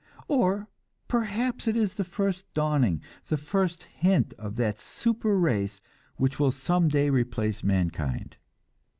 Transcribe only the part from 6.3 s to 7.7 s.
will some day replace